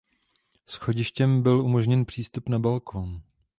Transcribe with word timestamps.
Schodištěm 0.69 1.41
byl 1.43 1.61
umožněn 1.61 2.05
přístup 2.05 2.49
na 2.49 2.59
balkón. 2.59 3.21